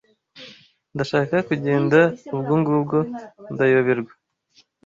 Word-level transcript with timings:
Ndashaka 0.93 1.35
kugenda 1.47 1.99
Ubwo 2.35 2.53
ngubwo 2.61 2.97
ndayoberwa 3.53 4.13